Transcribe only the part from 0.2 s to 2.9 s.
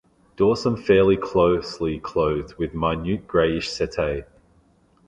Dorsum fairly closely clothed with